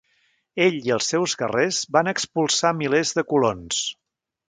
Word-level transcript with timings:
Ell 0.67 0.77
i 0.87 0.93
els 0.95 1.09
seus 1.13 1.35
guerrers 1.43 1.83
van 1.99 2.11
expulsar 2.15 2.75
milers 2.83 3.17
de 3.19 3.29
colons. 3.35 3.87